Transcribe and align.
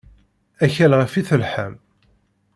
Akal 0.63 0.91
ɣef 0.99 1.13
i 1.15 1.21
telḥam. 1.29 1.73